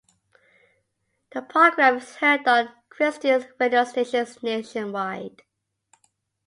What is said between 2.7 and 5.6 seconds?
Christian radio stations nationwide.